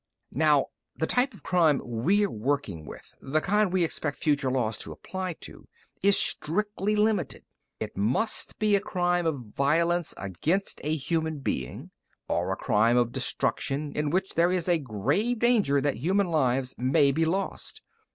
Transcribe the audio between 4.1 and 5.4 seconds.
future laws to apply